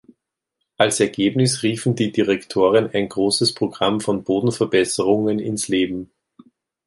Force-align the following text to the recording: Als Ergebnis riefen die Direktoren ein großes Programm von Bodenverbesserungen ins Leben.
Als 0.77 0.99
Ergebnis 0.99 1.61
riefen 1.61 1.93
die 1.95 2.11
Direktoren 2.11 2.89
ein 2.91 3.07
großes 3.07 3.53
Programm 3.53 4.01
von 4.01 4.23
Bodenverbesserungen 4.23 5.37
ins 5.37 5.67
Leben. 5.67 6.09